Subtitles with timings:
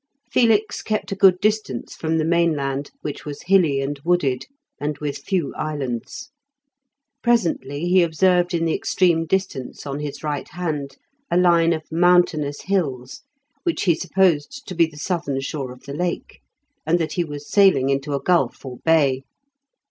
[0.31, 4.47] Felix kept a good distance from the mainland, which was hilly and wooded,
[4.79, 6.31] and with few islands.
[7.21, 10.97] Presently he observed in the extreme distance, on his right hand,
[11.29, 13.21] a line of mountainous hills,
[13.61, 16.39] which he supposed to be the southern shore of the Lake,
[16.83, 19.21] and that he was sailing into a gulf or bay.